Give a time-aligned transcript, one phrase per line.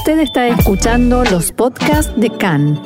[0.00, 2.80] Usted está escuchando los podcasts de CAN.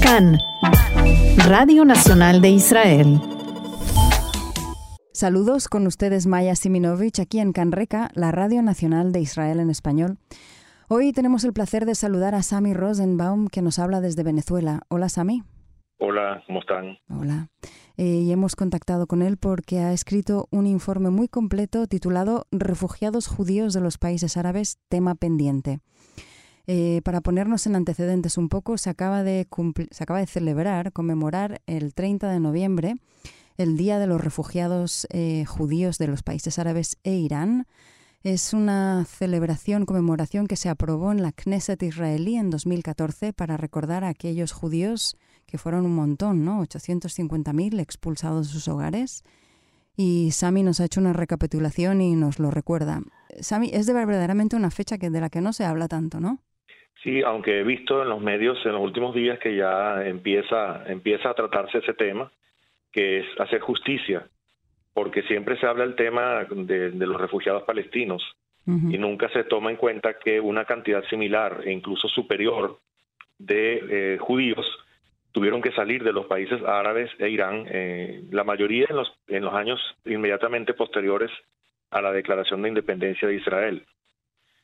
[0.00, 0.38] CAN,
[1.48, 3.20] Radio Nacional de Israel.
[5.12, 10.18] Saludos con ustedes Maya Siminovich aquí en CanReca, la Radio Nacional de Israel en español.
[10.86, 14.82] Hoy tenemos el placer de saludar a Sami Rosenbaum que nos habla desde Venezuela.
[14.90, 15.42] Hola Sami.
[16.02, 16.98] Hola, ¿cómo están?
[17.10, 17.48] Hola.
[17.98, 23.26] Eh, y hemos contactado con él porque ha escrito un informe muy completo titulado Refugiados
[23.26, 25.80] judíos de los países árabes, tema pendiente.
[26.66, 29.46] Eh, para ponernos en antecedentes un poco, se acaba, de
[29.90, 32.94] se acaba de celebrar, conmemorar el 30 de noviembre
[33.58, 37.66] el Día de los Refugiados eh, Judíos de los países árabes e Irán.
[38.22, 44.04] Es una celebración, conmemoración que se aprobó en la Knesset israelí en 2014 para recordar
[44.04, 46.60] a aquellos judíos que fueron un montón, ¿no?
[46.60, 49.24] 850.000 expulsados de sus hogares.
[49.96, 53.00] Y Sami nos ha hecho una recapitulación y nos lo recuerda.
[53.40, 56.40] Sami, es de verdaderamente una fecha que de la que no se habla tanto, ¿no?
[57.02, 61.30] Sí, aunque he visto en los medios en los últimos días que ya empieza, empieza
[61.30, 62.30] a tratarse ese tema,
[62.92, 64.28] que es hacer justicia,
[65.00, 68.22] porque siempre se habla el tema de, los refugiados palestinos
[68.66, 72.78] y nunca se toma en cuenta que una cantidad similar e incluso superior
[73.38, 74.66] de eh, judíos
[75.32, 79.42] tuvieron que salir de los países árabes e Irán, eh, la mayoría en los, en
[79.42, 81.30] los años inmediatamente posteriores
[81.90, 83.86] a la declaración de independencia de Israel.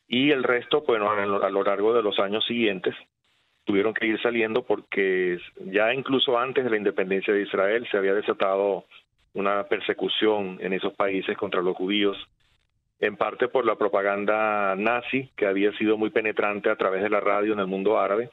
[0.07, 2.93] Y el resto, bueno, a lo, a lo largo de los años siguientes,
[3.65, 8.13] tuvieron que ir saliendo porque ya incluso antes de la independencia de Israel se había
[8.13, 8.85] desatado
[9.33, 12.17] una persecución en esos países contra los judíos,
[12.99, 17.19] en parte por la propaganda nazi que había sido muy penetrante a través de la
[17.19, 18.29] radio en el mundo árabe,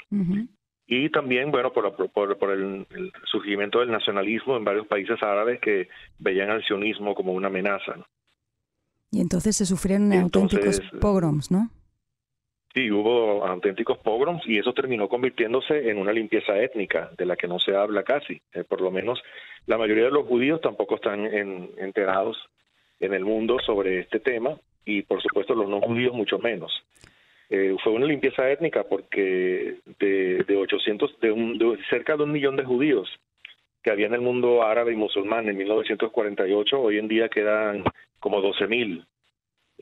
[0.87, 2.87] y también, bueno, por, por, el,
[3.25, 7.95] surgimiento del nacionalismo en varios países árabes que veían al sionismo como una amenaza.
[9.11, 11.71] Y entonces se sufrieron auténticos pogroms, ¿no?
[12.75, 17.47] Sí, hubo auténticos pogroms y eso terminó convirtiéndose en una limpieza étnica de la que
[17.47, 18.41] no se habla casi.
[18.53, 19.23] Eh, por lo menos
[19.67, 22.37] la mayoría de los judíos tampoco están enterados
[22.99, 26.73] en el mundo sobre este tema y por supuesto los no judíos mucho menos.
[27.49, 32.33] Eh, fue una limpieza étnica porque de, de 800, de, un, de, cerca de un
[32.33, 33.09] millón de judíos
[33.85, 37.85] que había en el mundo árabe y musulmán en 1948, hoy en día quedan
[38.19, 39.05] como 12 mil.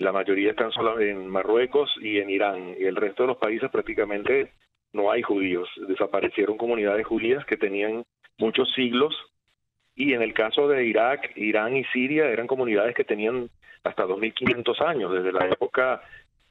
[0.03, 3.71] La mayoría están solo en Marruecos y en Irán, y el resto de los países
[3.71, 4.51] prácticamente
[4.93, 5.69] no hay judíos.
[5.87, 8.03] Desaparecieron comunidades judías que tenían
[8.37, 9.15] muchos siglos,
[9.95, 13.49] y en el caso de Irak, Irán y Siria eran comunidades que tenían
[13.85, 16.03] hasta 2.500 años, desde la época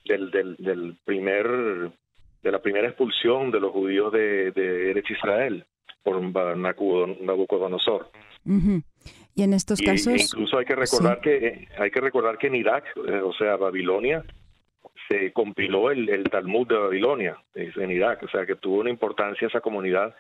[0.06, 1.92] del, del, primer
[2.42, 5.66] de la primera expulsión de los judíos de, de Eretz Israel
[6.04, 8.10] por Nabucodonosor.
[9.34, 12.86] Y en estos casos, incluso hay que recordar que hay que recordar que en Irak,
[13.08, 14.24] eh, o sea, Babilonia,
[15.08, 19.48] se compiló el, el Talmud de Babilonia en Irak, o sea, que tuvo una importancia
[19.48, 20.14] esa comunidad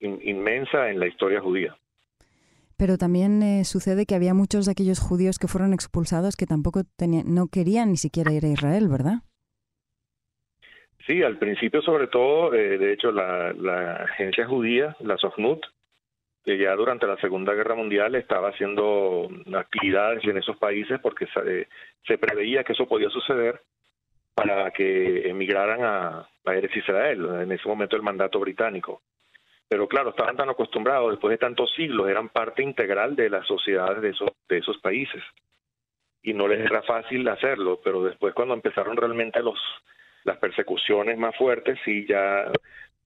[0.00, 1.76] inmensa en la historia judía.
[2.76, 6.82] Pero también eh, sucede que había muchos de aquellos judíos que fueron expulsados que tampoco
[6.96, 9.22] tenían, no querían ni siquiera ir a Israel, ¿verdad?
[11.06, 15.60] Sí, al principio sobre todo, eh, de hecho, la, agencia judía, la Sofnut,
[16.46, 21.68] que ya durante la Segunda Guerra Mundial estaba haciendo actividades en esos países porque se,
[22.06, 23.60] se preveía que eso podía suceder
[24.32, 29.02] para que emigraran a, a Eretz Israel, en ese momento el mandato británico
[29.68, 34.00] pero claro, estaban tan acostumbrados, después de tantos siglos, eran parte integral de las sociedades
[34.00, 35.22] de esos, de esos países.
[36.22, 39.58] Y no les era fácil hacerlo, pero después cuando empezaron realmente los,
[40.24, 42.50] las persecuciones más fuertes, sí ya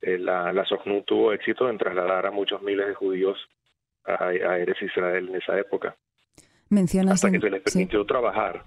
[0.02, 0.64] eh, la, la
[1.06, 3.38] tuvo éxito en trasladar a muchos miles de judíos
[4.04, 5.96] a, a Eres Israel en esa época.
[6.68, 8.64] Mencionas hasta que se les permitió trabajar.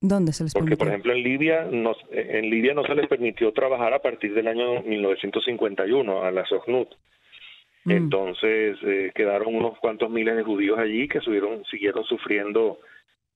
[0.00, 3.52] ¿Dónde se les Porque, por ejemplo, en Libia, no, en Libia no se les permitió
[3.52, 6.88] trabajar a partir del año 1951 a la Sochnut.
[7.84, 7.90] Mm.
[7.90, 12.78] Entonces eh, quedaron unos cuantos miles de judíos allí que subieron, siguieron sufriendo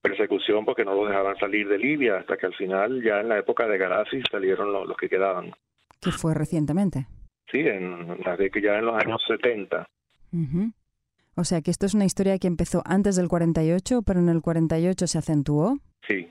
[0.02, 3.38] persecución porque no los dejaban salir de Libia hasta que al final ya en la
[3.38, 5.52] época de Gaddafi salieron los, que quedaban.
[6.00, 7.06] ¿Qué fue recientemente?
[7.52, 8.18] Sí, en,
[8.62, 9.86] ya en los años 70.
[11.36, 14.40] O sea que esto es una historia que empezó antes del 48, pero en el
[14.40, 15.76] 48 se acentuó.
[16.08, 16.28] Sí,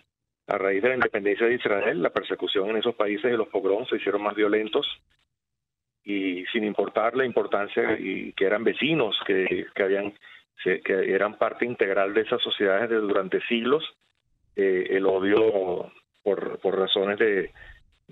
[0.47, 3.87] a raíz de la independencia de Israel, la persecución en esos países y los pogroms
[3.89, 4.87] se hicieron más violentos
[6.03, 10.13] y sin importar la importancia y que eran vecinos, que, que habían
[10.63, 13.83] que eran parte integral de esas sociedades de, durante siglos,
[14.55, 15.91] eh, el odio
[16.23, 17.51] por, por razones de,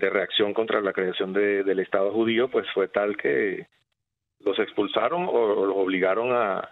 [0.00, 3.66] de reacción contra la creación de, del Estado judío, pues fue tal que
[4.40, 6.70] los expulsaron o, los obligaron a,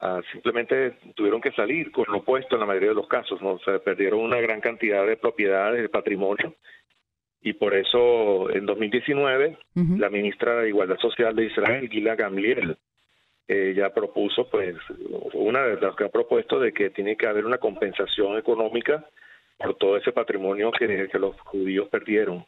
[0.00, 3.58] a, simplemente tuvieron que salir con lo opuesto en la mayoría de los casos, ¿no?
[3.60, 6.54] se perdieron una gran cantidad de propiedades, de patrimonio.
[7.40, 12.76] Y por eso en 2019 la ministra de Igualdad Social de Israel, Gila Gamliel,
[13.46, 14.76] eh, ya propuso, pues,
[15.32, 19.06] una de las que ha propuesto de que tiene que haber una compensación económica
[19.56, 22.44] por todo ese patrimonio que, que los judíos perdieron,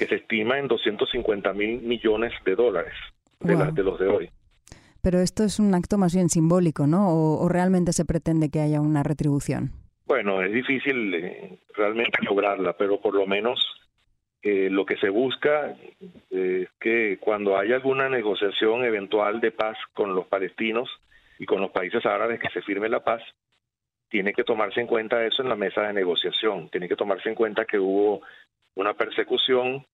[0.00, 2.94] que se estima en 250 mil millones de dólares
[3.38, 4.30] de, de los de hoy.
[5.02, 7.10] Pero esto es un acto más bien simbólico, ¿no?
[7.10, 9.72] ¿O, realmente se pretende que haya una retribución?
[10.06, 13.60] Bueno, es difícil eh, realmente lograrla, pero por lo menos
[14.42, 15.76] eh, lo que se busca
[16.30, 20.88] es que cuando haya alguna negociación eventual de paz con los palestinos
[21.38, 23.22] y con los países árabes que se firme la paz,
[24.08, 27.34] tiene que tomarse en cuenta eso en la mesa de negociación, tiene que tomarse en
[27.34, 28.22] cuenta que hubo
[28.74, 29.84] una persecución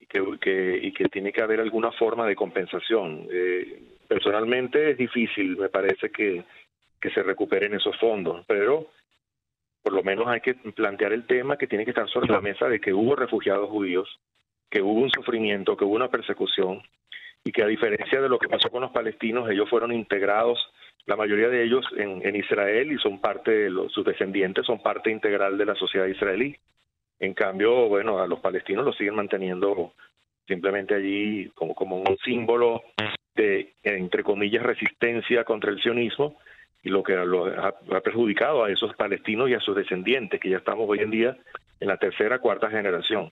[0.00, 3.28] y que, y que tiene que haber alguna forma de compensación.
[3.30, 6.42] Eh, personalmente es difícil, me parece que,
[7.00, 8.88] que se recuperen esos fondos, pero
[9.82, 12.68] por lo menos hay que plantear el tema que tiene que estar sobre la mesa
[12.68, 14.08] de que hubo refugiados judíos,
[14.68, 16.82] que hubo un sufrimiento, que hubo una persecución
[17.44, 20.58] y que a diferencia de lo que pasó con los palestinos, ellos fueron integrados,
[21.06, 24.82] la mayoría de ellos en, en Israel y son parte de los, sus descendientes son
[24.82, 26.56] parte integral de la sociedad israelí.
[27.20, 29.92] En cambio, bueno, a los palestinos los siguen manteniendo
[30.48, 32.82] simplemente allí como, como un símbolo
[33.34, 36.38] de, entre comillas, resistencia contra el sionismo
[36.82, 40.56] y lo que lo ha, perjudicado a esos palestinos y a sus descendientes, que ya
[40.56, 41.36] estamos hoy en día
[41.78, 43.30] en la tercera, cuarta generación.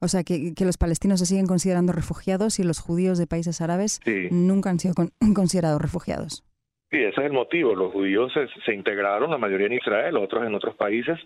[0.00, 4.00] O sea, que, los palestinos se siguen considerando refugiados y los judíos de países árabes
[4.30, 4.94] nunca han sido
[5.34, 6.44] considerados refugiados.
[6.94, 7.74] Sí, ese es el motivo.
[7.74, 8.32] Los judíos
[8.64, 11.18] se, integraron, la mayoría en Israel, otros en otros países,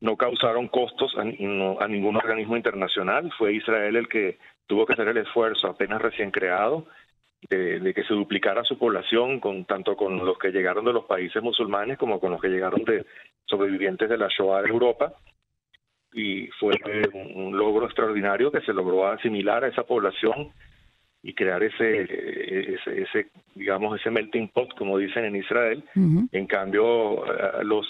[0.00, 3.30] no causaron costos a, ningún organismo internacional.
[3.36, 6.86] Fue Israel el que tuvo que hacer el esfuerzo apenas recién creado
[7.50, 11.42] de, que se duplicara su población, con tanto con los que llegaron de los países
[11.42, 13.04] musulmanes como con los que llegaron de
[13.44, 15.12] sobrevivientes de la Shoah de Europa.
[16.14, 16.72] Y fue
[17.12, 20.50] un, logro extraordinario que se logró asimilar a esa población
[21.22, 25.84] y crear ese, ese, ese digamos, ese melting pot, como dicen en Israel.
[26.32, 27.24] En cambio,
[27.62, 27.86] los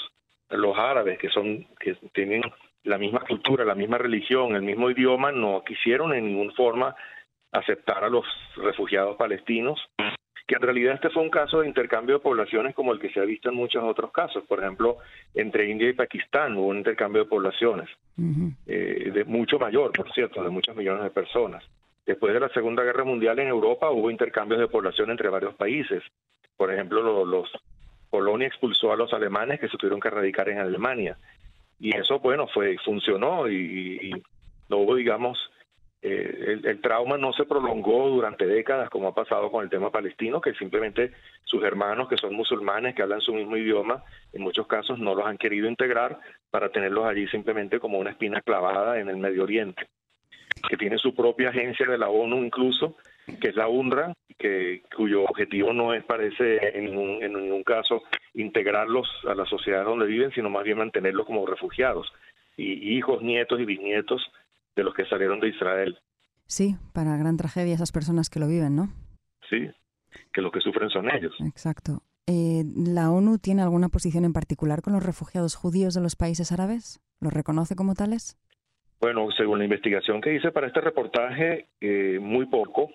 [0.51, 2.43] los árabes que son que tienen
[2.85, 6.95] la misma cultura, la misma religión, el mismo idioma, no quisieron en ninguna forma
[7.53, 8.25] aceptar a los
[8.57, 9.81] refugiados palestinos,
[10.47, 13.21] que en realidad este fue un caso de intercambio de poblaciones como el que se
[13.21, 14.45] ha visto en muchos otros casos.
[14.45, 14.99] Por ejemplo,
[15.35, 17.89] entre India y Pakistán hubo un intercambio de poblaciones,
[18.67, 21.63] eh, de mucho mayor, por cierto, de muchos millones de personas.
[22.11, 26.03] Después de la Segunda Guerra Mundial en Europa hubo intercambios de población entre varios países.
[26.57, 27.49] Por ejemplo, los,
[28.11, 31.17] Polonia expulsó a los alemanes que se tuvieron que radicar en Alemania.
[31.79, 34.11] Y eso, bueno, fue funcionó y,
[34.69, 35.39] no hubo, digamos,
[36.03, 40.41] eh, el, trauma no se prolongó durante décadas como ha pasado con el tema palestino,
[40.41, 41.13] que simplemente
[41.45, 44.03] sus hermanos que son musulmanes, que hablan su mismo idioma,
[44.33, 46.19] en muchos casos no los han querido integrar
[46.51, 49.87] para tenerlos allí simplemente como una espina clavada en el Medio Oriente,
[50.69, 52.97] que tiene su propia agencia de la ONU incluso,
[53.41, 58.03] que es la UNRWA, que, cuyo objetivo no es, parece, en ningún, en ningún caso
[58.35, 62.13] integrarlos a la sociedad donde viven, sino más bien mantenerlos como refugiados,
[62.57, 64.23] y hijos, nietos y bisnietos
[64.77, 65.99] de los que salieron de Israel.
[66.47, 68.93] Sí, para gran tragedia esas personas que lo viven, ¿no?
[69.49, 69.71] Sí,
[70.33, 71.35] que los que sufren son ellos.
[71.47, 72.03] Exacto.
[72.27, 76.53] Eh, ¿La ONU tiene alguna posición en particular con los refugiados judíos de los países
[76.53, 77.01] árabes?
[77.21, 78.37] ¿Los reconoce como tales?
[79.01, 82.91] Bueno, según la investigación que hice para este reportaje, eh, muy poco.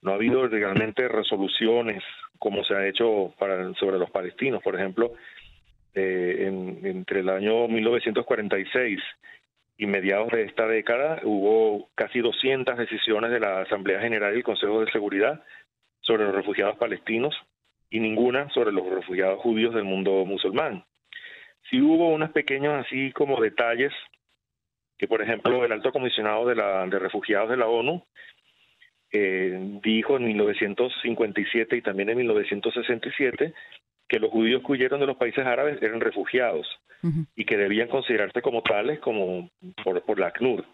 [0.00, 2.02] No ha habido realmente resoluciones
[2.38, 4.62] como se ha hecho para, sobre los palestinos.
[4.62, 5.12] Por ejemplo,
[5.94, 6.50] eh,
[6.82, 9.00] entre el año 1946
[9.76, 14.44] y mediados de esta década hubo casi 200 decisiones de la Asamblea General y el
[14.44, 15.42] Consejo de Seguridad
[16.00, 17.34] sobre los refugiados palestinos
[17.90, 20.84] y ninguna sobre los refugiados judíos del mundo musulmán.
[21.70, 23.92] Sí hubo unos pequeños así como detalles
[24.98, 28.04] que, por ejemplo, el alto comisionado de, la, de refugiados de la ONU
[29.12, 33.54] eh, dijo en 1957 y también en 1967
[34.08, 36.66] que los judíos que huyeron de los países árabes eran refugiados
[37.36, 39.50] y que debían considerarse como tales como
[39.84, 40.64] por, la ACNUR.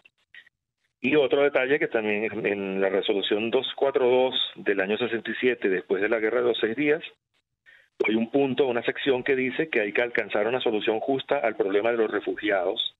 [1.01, 6.19] Y otro detalle que también en la resolución 242 del año 67, después de la
[6.19, 7.03] guerra de los seis días,
[8.07, 11.55] hay un punto, una sección que dice que hay que alcanzar una solución justa al
[11.55, 12.95] problema de los refugiados,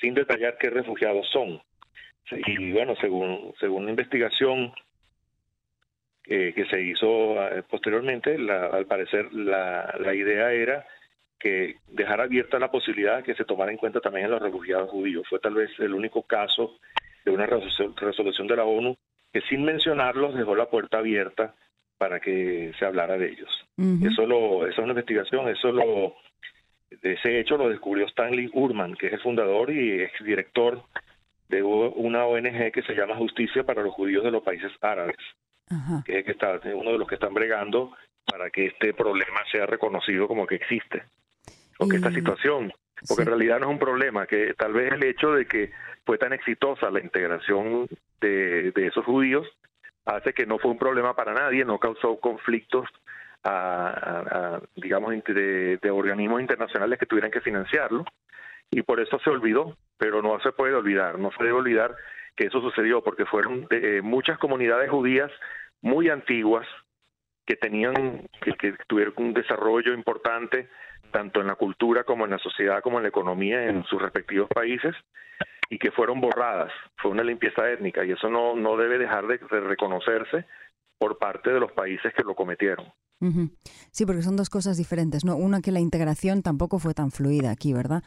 [0.00, 1.60] sin detallar qué refugiados son.
[2.30, 4.72] Y bueno, según, según una investigación
[6.24, 10.84] que se hizo eh, posteriormente, al parecer la, la idea era
[11.38, 14.90] que dejar abierta la posibilidad de que se tomara en cuenta también a los refugiados
[14.90, 15.26] judíos.
[15.28, 16.78] Fue tal vez el único caso
[17.24, 18.96] de una resolución de la ONU
[19.32, 21.54] que sin mencionarlos dejó la puerta abierta
[21.98, 23.50] para que se hablara de ellos.
[24.02, 26.14] Eso lo, esa es una investigación, eso lo,
[26.90, 30.82] ese hecho lo descubrió Stanley Urman, que es el fundador y exdirector
[31.48, 35.16] de una ONG que se llama Justicia para los Judíos de los Países Árabes,
[36.04, 37.92] que es que está, uno de los que están bregando
[38.24, 41.04] para que este problema sea reconocido como que existe,
[41.78, 42.72] o que esta situación,
[43.06, 45.70] porque en realidad no es un problema, que tal vez el hecho de que
[46.04, 47.88] fue tan exitosa la integración
[48.20, 49.46] de, esos judíos
[50.04, 52.88] hace que no fue un problema para nadie, no causó conflictos
[53.46, 58.04] a, digamos, de, organismos internacionales que tuvieran que financiarlo,
[58.70, 61.94] y por eso se olvidó, pero no se puede olvidar, no se debe olvidar
[62.34, 65.30] que eso sucedió porque fueron eh, muchas comunidades judías
[65.80, 66.66] muy antiguas
[67.46, 70.68] que tenían que, tuvieron un desarrollo importante
[71.12, 74.48] tanto en la cultura como en la sociedad como en la economía en sus respectivos
[74.48, 74.94] países
[75.70, 76.72] y que fueron borradas.
[76.96, 80.44] Fue una limpieza étnica y eso no no debe dejar de, reconocerse
[80.98, 82.86] por parte de los países que lo cometieron.
[83.92, 85.36] Sí, porque son dos cosas diferentes, ¿no?
[85.36, 88.02] Una que la integración tampoco fue tan fluida aquí, ¿verdad?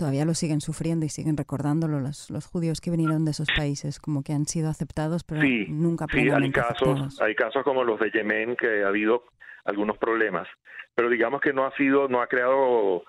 [0.00, 4.00] todavía lo siguen sufriendo y siguen recordándolo los, los judíos que vinieron de esos países,
[4.00, 8.10] como que han sido aceptados, pero nunca Sí, hay casos, hay casos como los de
[8.10, 9.24] Yemen que ha habido
[9.66, 10.48] algunos problemas,
[10.94, 13.04] pero digamos que no ha sido, no ha creado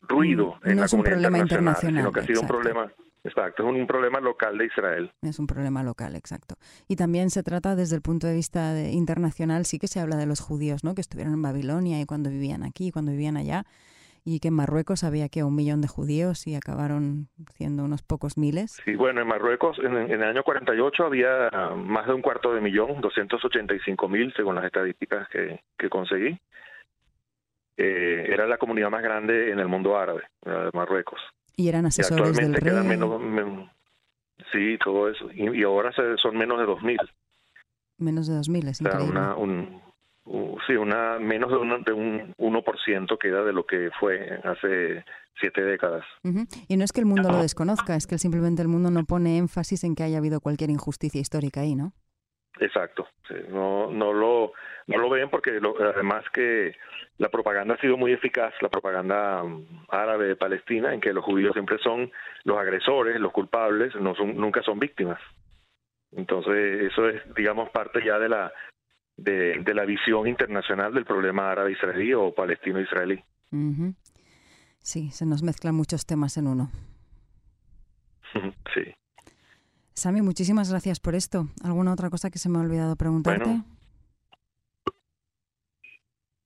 [0.00, 2.92] ruido mm, en la comunidad internacional, sino que ha sido un problema
[3.28, 5.12] Exacto, es un problema local de Israel.
[5.22, 6.54] Es un problema local, exacto.
[6.88, 10.26] Y también se trata desde el punto de vista internacional, sí que se habla de
[10.26, 10.94] los judíos, ¿no?
[10.94, 13.64] Que estuvieron en Babilonia y cuando vivían aquí, cuando vivían allá,
[14.24, 18.36] y que en Marruecos había que un millón de judíos y acabaron siendo unos pocos
[18.36, 18.80] miles.
[18.84, 23.00] Sí, bueno, en Marruecos en, el año 48 había más de un cuarto de millón,
[23.00, 26.38] 285 mil según las estadísticas que, conseguí.
[27.76, 31.20] Eh, era la comunidad más grande en el mundo árabe, de Marruecos.
[31.58, 32.70] Y eran asesores del rey.
[32.70, 33.68] Quedan menos,
[34.52, 35.28] sí, todo eso.
[35.34, 35.90] Y, ahora
[36.22, 36.98] son menos de 2 mil.
[37.98, 39.10] Menos de 2 mil, es increíble.
[39.10, 39.82] Una, un,
[40.68, 45.04] sí, una menos de, una, de un 1% queda de lo que fue hace
[45.40, 46.04] siete décadas.
[46.68, 49.38] Y no es que el mundo lo desconozca, es que simplemente el mundo no pone
[49.38, 51.92] énfasis en que haya habido cualquier injusticia histórica ahí, ¿no?
[52.60, 53.06] Exacto,
[53.50, 54.52] no, no, lo,
[54.86, 55.60] no lo ven porque
[55.94, 56.74] además que
[57.18, 61.24] la propaganda ha sido muy eficaz, la propaganda mm, árabe de Palestina, en que los
[61.24, 62.10] judíos siempre son
[62.44, 65.20] los agresores, los culpables, no son, nunca son víctimas.
[66.12, 68.52] Entonces, eso es, digamos, parte ya de la
[69.18, 73.22] de, la visión internacional del problema árabe-israelí o palestino-israelí.
[74.78, 76.70] Sí, se nos mezclan muchos temas en uno.
[78.74, 78.94] sí.
[79.98, 81.48] Sami, muchísimas gracias por esto.
[81.64, 83.62] ¿Alguna otra cosa que se me ha olvidado preguntarte?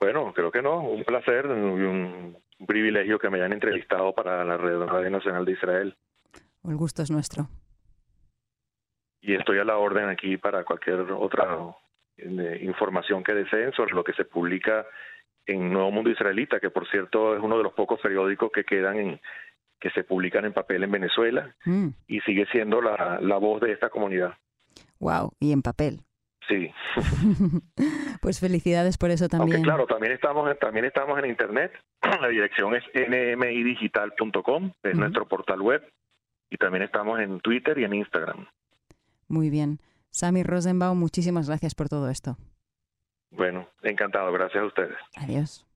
[0.00, 0.80] Bueno, creo que no.
[0.80, 5.96] Un placer y un privilegio que me hayan entrevistado para la Radio Nacional de Israel.
[6.64, 7.46] El gusto es nuestro.
[9.20, 11.58] Y estoy a la orden aquí para cualquier otra
[12.62, 14.86] información que deseen sobre lo que se publica
[15.44, 18.96] en Nuevo Mundo Israelita, que por cierto es uno de los pocos periódicos que quedan
[18.96, 19.20] en
[19.82, 21.88] que se publican en papel en Venezuela mm.
[22.06, 24.34] y sigue siendo la, la voz de esta comunidad.
[25.00, 26.02] Wow, y en papel.
[26.48, 26.70] Sí.
[28.20, 29.56] pues felicidades por eso también.
[29.56, 31.72] Aunque claro, también estamos también estamos en internet.
[32.20, 35.82] La dirección es nmidigital.com, es nuestro portal web
[36.48, 38.46] y también estamos en Twitter y en Instagram.
[39.26, 39.80] Muy bien.
[40.10, 42.36] Sami Rosenbaum, muchísimas gracias por todo esto.
[43.30, 44.30] Bueno, encantado.
[44.32, 44.98] Gracias a ustedes.
[45.16, 45.66] Adiós.